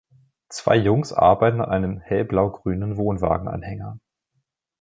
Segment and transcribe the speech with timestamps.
[0.49, 3.99] Zwei Jungs arbeiten an einem hellblaugrünen Wohnwagenanhänger.